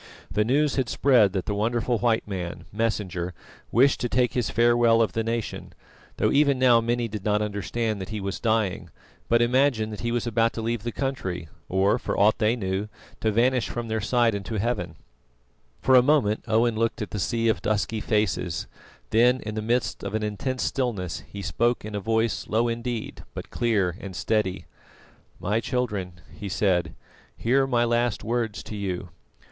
[0.31, 3.35] The news had spread that the wonderful white man, Messenger,
[3.71, 5.73] wished to take his farewell of the nation,
[6.17, 8.89] though even now many did not understand that he was dying,
[9.29, 12.89] but imagined that he was about to leave the country, or, for aught they knew,
[13.19, 14.95] to vanish from their sight into Heaven.
[15.83, 18.65] For a moment Owen looked at the sea of dusky faces,
[19.11, 23.21] then in the midst of an intense stillness, he spoke in a voice low indeed
[23.35, 24.65] but clear and steady:
[25.39, 26.95] "My children," he said,
[27.37, 29.09] "hear my last words to you.